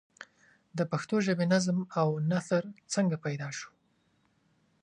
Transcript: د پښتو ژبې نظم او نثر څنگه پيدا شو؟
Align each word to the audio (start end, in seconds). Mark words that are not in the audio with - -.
د 0.77 0.79
پښتو 0.91 1.15
ژبې 1.25 1.45
نظم 1.53 1.77
او 1.99 2.07
نثر 2.31 2.63
څنگه 2.93 3.17
پيدا 3.25 3.49
شو؟ 3.57 3.69